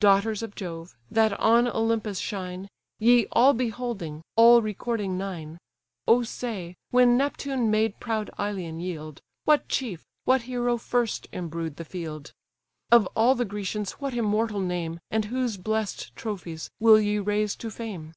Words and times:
Daughters 0.00 0.42
of 0.42 0.54
Jove! 0.54 0.94
that 1.10 1.32
on 1.40 1.66
Olympus 1.66 2.18
shine, 2.18 2.68
Ye 2.98 3.26
all 3.32 3.54
beholding, 3.54 4.20
all 4.36 4.60
recording 4.60 5.16
nine! 5.16 5.56
O 6.06 6.22
say, 6.24 6.76
when 6.90 7.16
Neptune 7.16 7.70
made 7.70 7.98
proud 7.98 8.30
Ilion 8.38 8.80
yield, 8.80 9.22
What 9.46 9.68
chief, 9.70 10.04
what 10.26 10.42
hero 10.42 10.76
first 10.76 11.26
embrued 11.32 11.76
the 11.76 11.86
field? 11.86 12.34
Of 12.90 13.06
all 13.16 13.34
the 13.34 13.46
Grecians 13.46 13.92
what 13.92 14.12
immortal 14.12 14.60
name, 14.60 15.00
And 15.10 15.24
whose 15.24 15.56
bless'd 15.56 16.14
trophies, 16.14 16.68
will 16.78 17.00
ye 17.00 17.18
raise 17.18 17.56
to 17.56 17.70
fame? 17.70 18.12